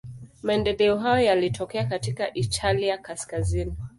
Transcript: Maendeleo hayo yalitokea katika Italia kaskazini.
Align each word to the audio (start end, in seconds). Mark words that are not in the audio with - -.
Maendeleo 0.43 0.97
hayo 0.97 1.25
yalitokea 1.25 1.85
katika 1.85 2.33
Italia 2.33 2.97
kaskazini. 2.97 3.77